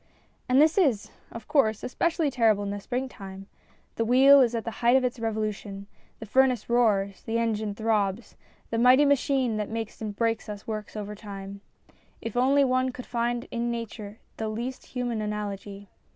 [0.49, 3.45] And this is, of course, especially terrible in the springtime.
[3.97, 7.37] The wheel is at the height of its MINIATURES 249 revolution; the furnace roars; the
[7.37, 8.35] engine throbs.
[8.71, 11.61] The mighty machine that makes and breaks us works overtime.
[12.19, 15.87] If only one could find in nature the least human analogy!